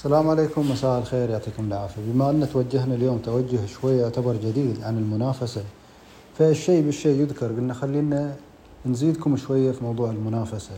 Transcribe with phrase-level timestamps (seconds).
[0.00, 2.02] السلام عليكم مساء الخير يعطيكم العافية.
[2.06, 5.64] بما أن توجهنا اليوم توجه شوية يعتبر جديد عن المنافسة
[6.38, 8.36] فالشيء بالشيء يذكر قلنا خلينا
[8.86, 10.74] نزيدكم شوية في موضوع المنافسة.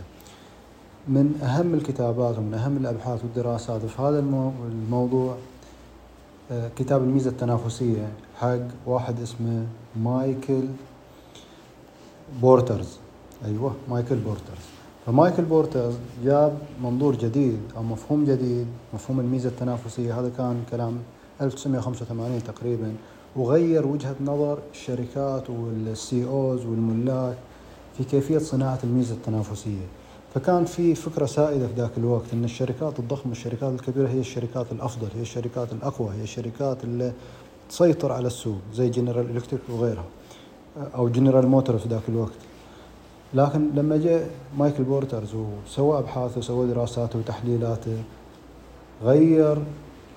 [1.09, 4.19] من أهم الكتابات ومن أهم الأبحاث والدراسات في هذا
[4.73, 5.37] الموضوع
[6.53, 8.09] آه، كتاب الميزة التنافسية
[8.41, 9.67] حق واحد اسمه
[9.97, 10.65] مايكل
[12.41, 12.99] بورترز.
[13.45, 14.82] أيوه مايكل بورترز.
[15.07, 15.95] فمايكل بورترز
[16.25, 20.21] جاب منظور جديد أو مفهوم جديد مفهوم الميزة التنافسية.
[20.21, 20.99] هذا كان كلام
[21.41, 22.95] 1985 تقريبا.
[23.37, 27.37] وغير وجهة نظر الشركات وال CEOs والملاك
[27.99, 29.87] في كيفية صناعة الميزة التنافسية.
[30.35, 35.09] فكان في فكرة سائدة في ذاك الوقت إن الشركات الضخمة الشركات الكبيرة هي الشركات الأفضل
[35.17, 37.13] هي الشركات الأقوى هي الشركات اللي
[37.69, 40.05] تسيطر على السوق زي جنرال الكتريك وغيرها
[40.95, 42.33] أو جنرال موتور في ذاك الوقت.
[43.35, 48.03] لكن لما جاء مايكل بورترز وسوى أبحاثه وسوى دراساته وتحليلاته
[49.03, 49.59] غير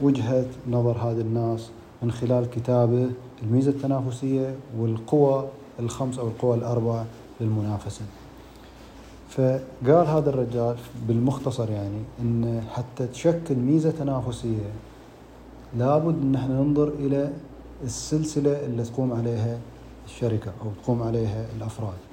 [0.01, 1.69] وجهة نظر هذه الناس
[2.01, 3.09] من خلال كتابه
[3.43, 5.45] الميزة التنافسية والقوى
[5.79, 7.03] الخمس أو القوى الاربع
[7.41, 8.01] للمنافسة.
[9.29, 10.75] فقال هذا الرجال
[11.07, 14.69] بالمختصر يعني إن حتى تشكل ميزة تنافسية
[15.77, 17.31] لابد إن إحنا ننظر إلى
[17.83, 19.57] السلسلة اللي تقوم عليها
[20.05, 22.04] الشركة أو تقوم عليها الأفراد.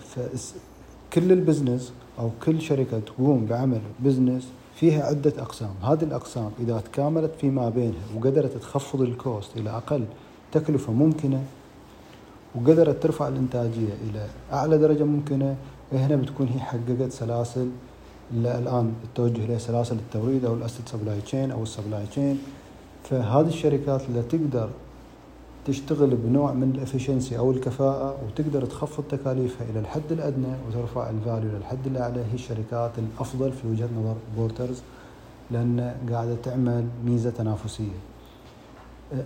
[0.00, 6.80] فكل ال business أو كل شركة تقوم بعمل business فيها عدة أقسام، هذه الأقسام إذا
[6.80, 10.04] تكاملت فيما بينها وقدرت تخفض ال cost إلى أقل
[10.52, 11.42] تكلفة ممكنة
[12.54, 15.56] وقدرت ترفع الإنتاجية إلى أعلى درجة ممكنة
[15.92, 17.68] هنا بتكون هي حققت سلاسل
[18.32, 22.38] اللي الآن التوجه إلى سلاسل التوريد أو الأسيد supply chain أو ال supply chain
[23.04, 24.70] فهذه الشركات اللي تقدر
[25.64, 31.17] تشتغل بنوع من ال efficiency أو الكفاءة وتقدر تخفض تكاليفها إلى الحد الأدنى وترفع ال
[31.17, 34.82] value للحد الأعلى هي الشركات الأفضل في وجهة نظر بورترز
[35.50, 37.98] لأن قاعدة تعمل ميزة تنافسية.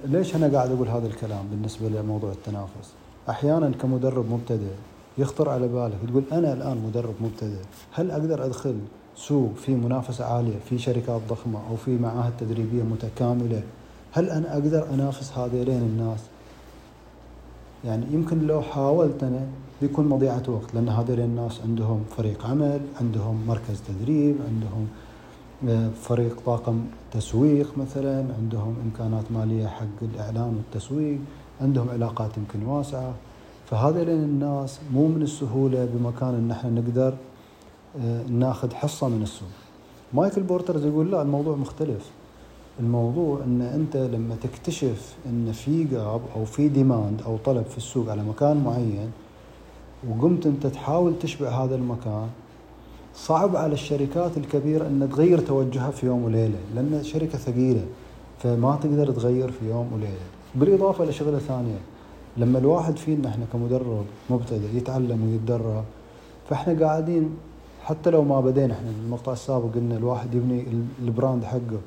[0.04, 2.92] ليش أنا قاعد أقول هذا الكلام بالنسبة لموضوع التنافس؟
[3.28, 4.72] أحيانا كمدرب مبتدئ
[5.18, 7.62] يخطر على بالك تقول أنا الآن مدرب مبتدئ،
[7.92, 8.78] هل أقدر أدخل
[9.16, 13.62] سوق في منافسة عالية في شركات ضخمة أو في معاهد تدريبية متكاملة
[14.12, 16.20] هل أنا أقدر أنافس هذيلين الناس
[17.84, 19.46] يعني يمكن لو حاولت أنا
[19.82, 24.86] بيكون مضيعة وقت لأن هذيل الناس عندهم فريق عمل عندهم مركز تدريب عندهم
[25.68, 26.80] آه، فريق طاقم
[27.12, 31.18] تسويق مثلا عندهم إمكانات مالية حق الإعلان والتسويق
[31.60, 33.14] عندهم علاقات يمكن واسعة.
[33.70, 37.14] فهذيلين الناس مو من السهولة بمكان إن إحنا نقدر
[38.00, 39.48] آه، ناخذ حصة من السوق.
[40.14, 42.10] مايكل بورترز يقول لا الموضوع مختلف.
[42.80, 48.10] الموضوع إن أنت لما تكتشف إن في gap أو في demand أو طلب في السوق
[48.10, 49.10] على مكان معين
[50.08, 52.28] وقمت أنت تحاول تشبع هذا المكان
[53.14, 57.84] صعب على الشركات الكبيرة إن تغير توجهها في يوم وليلة لأن شركة ثقيلة
[58.38, 60.28] فما تقدر تغير في يوم وليلة.
[60.54, 61.78] بالإضافة لشغلة ثانية
[62.36, 65.84] لما الواحد فينا إحنا كمدرب مبتدئ يتعلم ويتدرب
[66.50, 67.30] فإحنا قاعدين
[67.82, 70.64] حتى لو ما بدينا إحنا المقطع السابق قلنا الواحد يبني
[71.02, 71.80] ال brand حقه.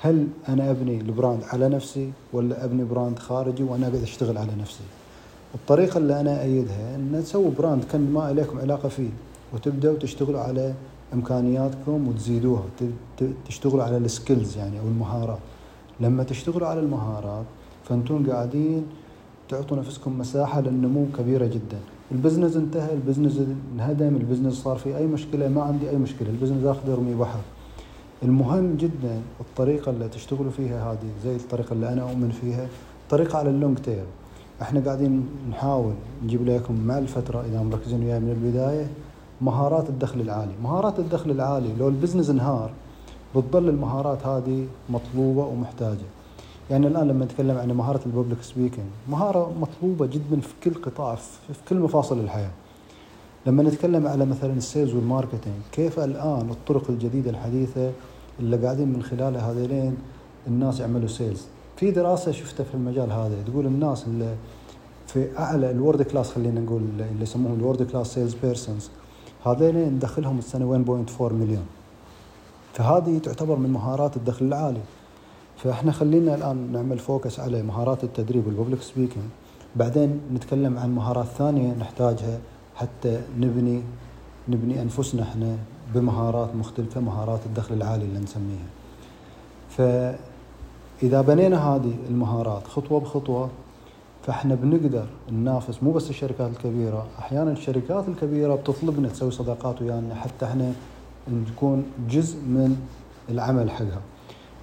[0.00, 4.50] هل أنا أبني ال brand على نفسي ولا أبني brand خارجي وأنا قاعد أشتغل على
[4.60, 4.84] نفسي؟
[5.54, 9.08] الطريقة اللي أنا أيدها إن تسوي brand كان ما لكم علاقة فيه
[9.54, 10.74] وتبدأوا تشتغلوا على
[11.14, 12.62] إمكانياتكم وتزيدوها
[13.48, 15.38] تشتغلوا على ال skills يعني أو المهارات.
[16.00, 17.44] لما تشتغلوا على المهارات
[17.84, 18.86] فانتم قاعدين
[19.48, 21.78] تعطوا نفسكم مساحة للنمو كبيرة جدا.
[22.12, 23.40] ال business انتهى ال business
[23.74, 27.14] انهدم ال business صار فيه أي مشكلة ما عندي أي مشكلة ال business آخذ ارمي
[27.14, 27.40] بحر.
[28.22, 32.66] المهم جدا الطريقة اللي تشتغلوا فيها هذه زي الطريقة اللي أنا أؤمن فيها
[33.10, 34.04] طريقة على ال long tail.
[34.62, 35.92] إحنا قاعدين نحاول
[36.24, 38.86] نجيب لكم مع الفترة إذا مركزين وياي من البداية
[39.40, 40.52] مهارات الدخل العالي.
[40.62, 42.70] مهارات الدخل العالي لو ال business انهار
[43.36, 46.08] بتظل المهارات هذه مطلوبة ومحتاجة.
[46.70, 51.14] يعني الآن لما نتكلم عن مهارة ال public speaking مهارة مطلوبة جدا في كل قطاع
[51.14, 52.50] في كل مفاصل الحياة.
[53.46, 57.92] لما نتكلم على مثلا ال sales وال marketing كيف الآن الطرق الجديدة الحديثة
[58.40, 59.96] اللي قاعدين من خلالها هذيلين
[60.46, 61.44] الناس يعملوا sales
[61.76, 64.34] في دراسة شفتها في المجال هذا تقول الناس اللي
[65.06, 68.90] في أعلى ال world class خلينا نقول اللي يسموهم ال world class sales persons
[69.46, 70.84] هذين دخلهم السنة
[71.20, 71.66] 1.4 مليون
[72.72, 74.80] فهذه تعتبر من مهارات الدخل العالي.
[75.56, 79.24] فإحنا خلينا الآن نعمل focus على مهارات التدريب وال public speaking
[79.76, 82.38] بعدين نتكلم عن مهارات ثانية نحتاجها
[82.78, 83.82] حتى نبني
[84.48, 85.56] نبني أنفسنا إحنا
[85.94, 88.68] بمهارات مختلفة مهارات الدخل العالي اللي نسميها.
[89.70, 93.50] فإذا بنينا هذه المهارات خطوة بخطوة
[94.22, 100.46] فإحنا بنقدر ننافس مو بس الشركات الكبيرة، أحيانا الشركات الكبيرة بتطلبنا تسوي صداقات ويانا حتى
[100.46, 100.72] إحنا
[101.28, 102.76] نكون جزء من
[103.30, 104.00] العمل حقها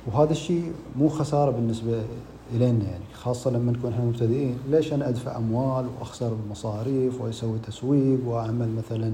[0.07, 2.03] وهذا الشيء مو خسارة بالنسبة
[2.53, 8.19] الينا يعني خاصة لما نكون إحنا مبتدئين ليش أنا أدفع أموال وأخسر مصاريف وأسوي تسويق
[8.27, 9.13] وأعمل مثلا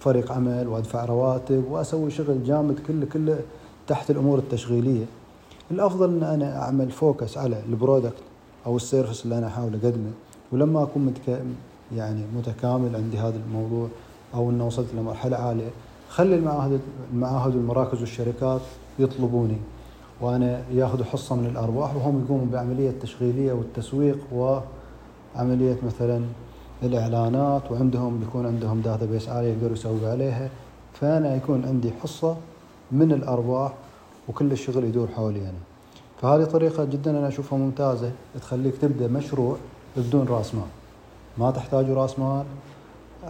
[0.00, 3.40] فريق عمل وأدفع رواتب وأسوي شغل جامد كله كله
[3.88, 5.04] تحت الأمور التشغيلية؟
[5.70, 8.22] الأفضل إن أنا أعمل focus على ال product
[8.66, 10.10] أو ال service اللي أنا أحاول أقدمه.
[10.52, 11.42] ولما أكون متك...
[11.96, 13.88] يعني متكامل عندي هذا الموضوع
[14.34, 15.70] أو إنه وصلت لمرحلة عالية
[16.08, 16.80] خلي المعاهد
[17.12, 18.60] المعاهد والمراكز والشركات
[18.98, 19.56] يطلبوني.
[20.22, 26.24] وأنا ياخذوا حصة من الارباح وهم يقوموا بعملية التشغيليه والتسويق وعملية مثلا
[26.82, 30.48] الإعلانات وعندهم بيكون عندهم database عالية يقدروا يسووا عليها.
[30.94, 32.36] فأنا يكون عندي حصة
[32.92, 33.72] من الارباح
[34.28, 35.58] وكل الشغل يدور حولي أنا.
[36.22, 38.10] فهذه طريقة جدا أنا أشوفها ممتازة.
[38.40, 39.56] تخليك تبدأ مشروع
[39.96, 40.64] بدون رأس مال.
[41.38, 42.44] ما تحتاجوا رأس مال.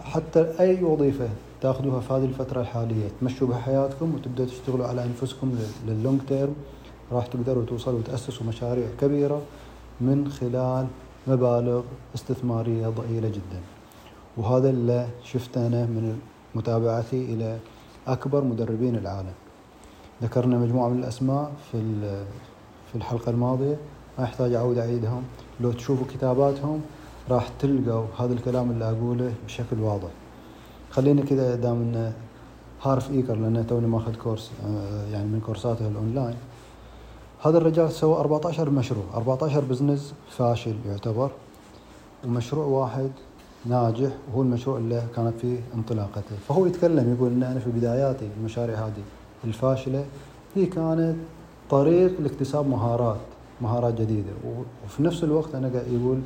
[0.03, 1.29] حتى أي وظيفة
[1.61, 5.55] تاخذوها في هذه الفترة الحالية تمشوا بحياتكم وتبداوا تشتغلوا على أنفسكم
[5.87, 6.55] لللونج تيرم
[7.11, 9.41] راح تقدروا توصلوا وتأسسوا مشاريع كبيرة
[10.01, 10.87] من خلال
[11.27, 11.81] مبالغ
[12.15, 13.59] استثمارية ضئيلة جدا.
[14.37, 16.19] وهذا اللي شفته أنا من
[16.55, 17.57] متابعتي إلى
[18.07, 19.33] أكبر مدربين العالم.
[20.23, 21.81] ذكرنا مجموعة من الأسماء في
[22.91, 23.77] في الحلقة الماضية.
[24.17, 25.23] ما يحتاج أعود أعيدهم.
[25.61, 26.81] لو تشوفوا كتاباتهم
[27.29, 30.09] راح تلقوا هذا الكلام اللي أقوله بشكل واضح.
[30.91, 32.11] خلينا كذا دام
[32.81, 36.35] هارف إيكر لأنه توني ماخذ course آه، يعني من كورساته الأونلاين.
[37.45, 39.03] هذا الرجال سوى 14 مشروع.
[39.13, 41.31] 14 business فاشل يعتبر.
[42.25, 43.11] ومشروع واحد
[43.65, 44.11] ناجح.
[44.31, 46.35] وهو المشروع اللي كانت فيه انطلاقته.
[46.47, 49.03] فهو يتكلم يقول إن أنا في بداياتي المشاريع هذه
[49.43, 50.05] الفاشلة.
[50.55, 51.15] هي كانت
[51.69, 53.19] طريق لاكتساب مهارات
[53.61, 54.31] مهارات جديدة.
[54.85, 56.19] وفي نفس الوقت أنا قاعد يقول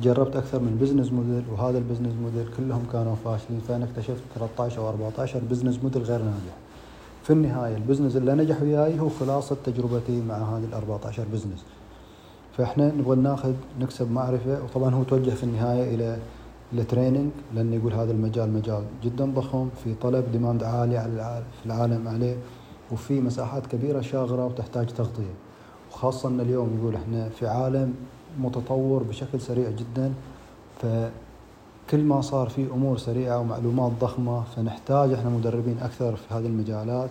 [0.00, 3.60] جربت أكثر من business model وهذا ال business model كلهم كانوا فاشلين.
[3.68, 6.56] فأنا اكتشفت 13 أو 14 business model غير ناجح.
[7.22, 11.64] في النهاية ال business اللي نجح وياي هو خلاصة تجربتي مع هذه ال 14 business.
[12.56, 16.18] فإحنا نبغى ناخذ نكسب معرفة وطبعا هو توجه في النهاية إلى
[16.72, 21.66] ال training لأن يقول هذا المجال مجال جدا ضخم في طلب demand عالي على في
[21.66, 22.36] العالم عليه
[22.92, 25.34] وفي مساحات كبيرة شاغرة وتحتاج تغطية.
[25.92, 27.94] وخاصة إن اليوم يقول إحنا في عالم
[28.40, 30.12] متطور بشكل سريع جدا
[31.86, 37.10] فكل ما صار في أمور سريعة ومعلومات ضخمة فنحتاج إحنا مدربين أكثر في هذه المجالات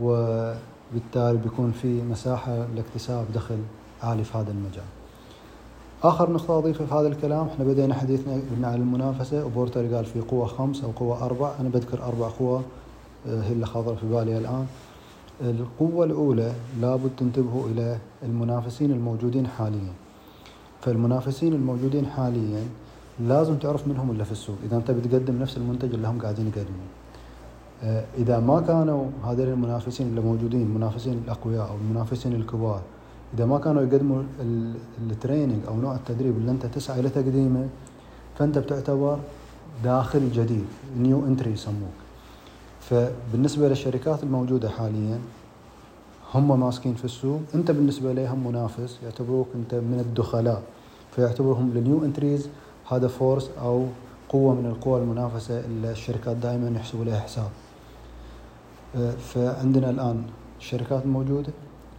[0.00, 3.58] وبالتالي بيكون في مساحة لاكتساب دخل
[4.02, 4.84] عالي في هذا المجال.
[6.02, 10.46] آخر نقطة أضيفها في هذا الكلام إحنا بدينا حديثنا عن المنافسة وبورتر قال في قوة
[10.46, 12.62] خمس أو قوة أربع أنا بذكر أربع قوى
[13.28, 14.66] آه، هي اللي خاطره في بالي الآن.
[15.40, 19.92] القوة الأولى لابد تنتبهوا إلى المنافسين الموجودين حاليا.
[20.80, 22.64] فالمنافسين الموجودين حاليا
[23.20, 24.56] لازم تعرف منهم اللي في السوق.
[24.64, 26.88] إذا أنت بتقدم نفس المنتج اللي هم قاعدين يقدموه
[27.82, 32.80] آه، إذا ما كانوا هذول المنافسين اللي موجودين المنافسين الأقوياء أو المنافسين الكبار
[33.34, 34.22] إذا ما كانوا يقدموا
[35.10, 37.68] ال training أو نوع التدريب اللي أنت تسعى لتقديمه
[38.38, 39.18] فأنت بتعتبر
[39.84, 40.64] داخل جديد
[40.98, 41.96] new entry يسموك.
[42.80, 45.18] فبالنسبة للشركات الموجودة حاليا
[46.34, 47.40] هم ماسكين في السوق.
[47.54, 50.62] أنت بالنسبة لهم منافس يعتبروك أنت من الدخلاء
[51.16, 52.48] فيعتبرهم ال new entries
[52.90, 53.86] هذا force أو
[54.28, 57.48] قوة من القوى المنافسة اللي الشركات دائما يحسبوا لها حساب.
[58.96, 60.22] آه، فعندنا الآن
[60.58, 61.52] الشركات الموجوده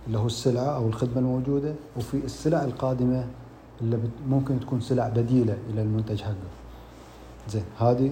[0.08, 3.28] اللي هو السلعه أو الخدمة الموجودة وفي السلع القادمة
[3.81, 6.36] اللي ممكن تكون سلع بديلة إلى المنتج حقه.
[7.50, 8.12] زين هذه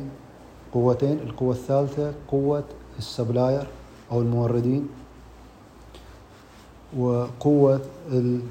[0.74, 2.64] قوتين القوة الثالثة قوة
[2.98, 3.68] ال supplier
[4.12, 4.88] أو الموردين
[6.98, 7.82] وقوة
[8.12, 8.42] ال...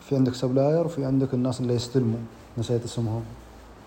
[0.00, 2.18] في عندك supplier وفي عندك الناس اللي يستلموا.
[2.58, 3.22] نسيت اسمهم.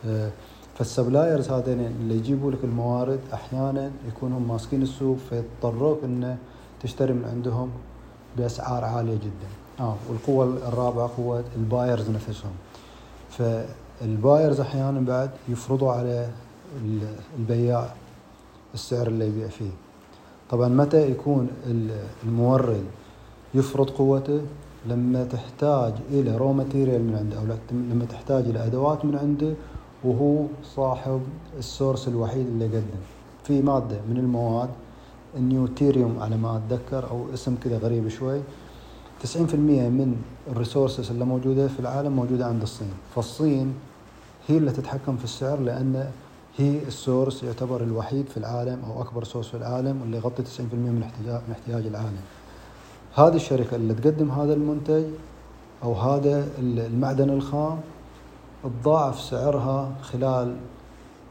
[0.05, 0.29] آه،
[0.77, 6.37] فال suppliers هذين اللي يجيبوا لك الموارد أحيانا يكونوا ماسكين السوق فيضطروك إنه
[6.81, 7.71] تشتري من عندهم
[8.37, 9.47] بأسعار عالية جدا.
[9.79, 12.51] آه والقوة الرابعة قوة ال buyers نفسهم.
[13.29, 16.29] فال buyers أحيانا بعد يفرضوا على
[17.39, 17.93] البياع
[18.73, 19.71] السعر اللي يبيع فيه.
[20.49, 21.49] طبعا متى يكون
[22.23, 22.83] المورد
[23.53, 24.41] يفرض قوته؟
[24.89, 29.53] لما تحتاج إلى raw material من عنده أو لما تحتاج إلى أدوات من عنده
[30.03, 31.21] وهو صاحب
[31.57, 33.01] ال source الوحيد اللي يقدم
[33.43, 34.69] في مادة من المواد
[35.37, 38.41] النيوديميوم على ما أتذكر أو اسم كذا غريب شوي
[39.23, 40.15] 90% من
[40.51, 43.73] ال resources اللي موجودة في العالم موجودة عند الصين فالصين
[44.47, 46.11] هي اللي تتحكم في السعر لأن
[46.57, 50.47] هي ال source يعتبر الوحيد في العالم أو أكبر source في العالم واللي يغطي 90%
[50.73, 52.21] من احتياج من احتياج العالم.
[53.15, 55.03] هذه الشركة اللي تقدم هذا المنتج
[55.83, 57.79] أو هذا المعدن الخام
[58.63, 60.55] تضاعف سعرها خلال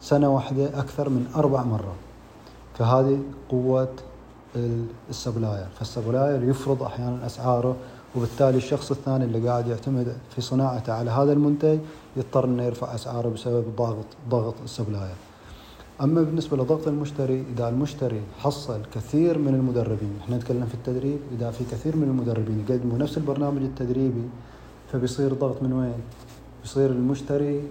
[0.01, 2.07] سنة واحدة أكثر من أربع مرات.
[2.79, 3.19] فهذه
[3.49, 3.89] قوة
[5.11, 7.77] ال supplier فال supplier يفرض أحيانا أسعاره
[8.17, 11.79] وبالتالي الشخص الثاني اللي قاعد يعتمد في صناعته على هذا المنتج
[12.17, 15.15] يضطر إنه يرفع أسعاره بسبب ضغط ضغط السبلاير.
[16.01, 21.51] أما بالنسبة لضغط المشتري إذا المشتري حصل كثير من المدربين إحنا نتكلم في التدريب إذا
[21.51, 24.29] في كثير من المدربين يقدموا نفس البرنامج التدريبي
[24.93, 26.01] فبيصير ضغط من وين؟
[26.63, 27.63] بيصير المشتري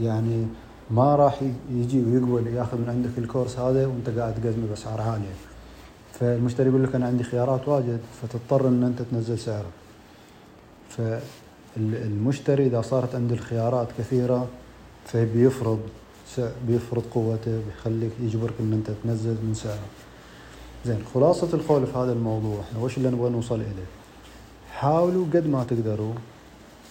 [0.00, 0.46] يعني
[0.90, 5.34] ما راح يجي ويقبل ياخذ من عندك الكورس هذا وأنت قاعد تقدمه باسعار عاليه
[6.12, 9.70] فالمشتري يقول لك أنا عندي خيارات واجد فتضطر إن أنت تنزل سعره
[10.88, 14.48] فالمشتري إذا صارت عنده الخيارات كثيرة
[15.06, 15.80] فبيفرض
[16.40, 19.88] بيفرض قوته بيخليك يجبرك إن أنت تنزل من سعره
[20.86, 23.86] زين خلاصة القول في هذا الموضوع إحنا وش اللي نبغى نوصل إليه؟
[24.72, 26.12] حاولوا قد ما تقدروا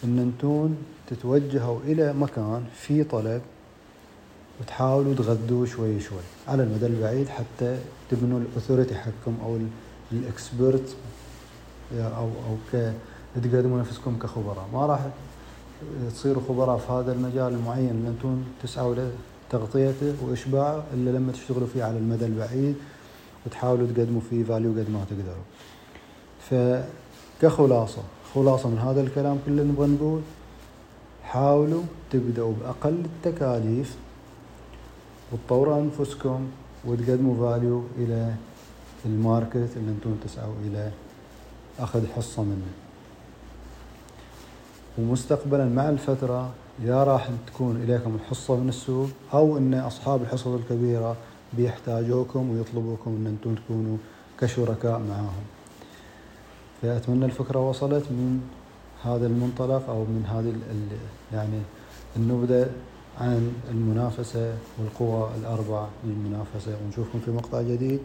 [0.04, 0.76] إن أنتم
[1.08, 3.42] تتوجهوا إلى مكان فيه طلب
[4.62, 7.78] وتحاولوا تغذوه شوي شوي على المدى البعيد حتى
[8.12, 9.58] تبنوا الأثوريتي حقكم أو
[10.12, 10.96] الإكسبرت
[11.94, 12.94] أو أو ك
[13.36, 14.68] تقدموا نفسكم كخبراء.
[14.74, 15.00] ما راح
[16.10, 18.96] تصيروا خبراء في هذا المجال المعين اللي أنتم تسعوا
[19.52, 22.76] لتغطيته وإشباعه إلا لما تشتغلوا فيه على المدى البعيد
[23.46, 25.46] وتحاولوا تقدموا فيه فاليو قد ما تقدروا.
[27.40, 28.02] فكخلاصة
[28.36, 30.22] خلاصة من هذا الكلام كله نبغى نقول
[31.24, 33.96] حاولوا تبدأوا بأقل التكاليف
[35.32, 36.48] وتطوروا أنفسكم
[36.86, 38.34] وتقدموا value إلى
[39.06, 40.92] ال market اللي أنتم تسعوا إلى
[41.80, 42.72] أخذ حصة منه
[44.98, 46.50] ومستقبلا مع الفترة
[46.80, 51.16] يا راح تكون إليكم الحصة من السوق أو أن أصحاب الحصص الكبيرة
[51.54, 53.98] بيحتاجوكم ويطلبوكم أن أنتم تكونوا
[54.40, 55.44] كشركاء معاهم.
[56.82, 58.42] فأتمنى الفكرة وصلت من
[59.04, 60.54] هذا المنطلق أو من هذه
[61.34, 61.62] يعني
[62.16, 62.70] النبذة
[63.20, 66.78] عن المنافسة والقوى الأربع للمنافسة.
[66.86, 68.00] ونشوفكم في مقطع جديد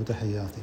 [0.00, 0.62] وتحياتي.